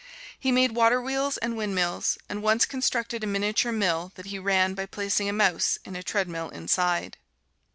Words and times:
He 0.39 0.51
made 0.51 0.71
water 0.71 0.99
wheels 0.99 1.37
and 1.37 1.55
windmills, 1.55 2.17
and 2.27 2.41
once 2.41 2.65
constructed 2.65 3.23
a 3.23 3.27
miniature 3.27 3.71
mill 3.71 4.11
that 4.15 4.25
he 4.25 4.39
ran 4.39 4.73
by 4.73 4.87
placing 4.87 5.29
a 5.29 5.33
mouse 5.33 5.77
in 5.85 5.95
a 5.95 6.01
treadmill 6.01 6.49
inside. 6.49 7.17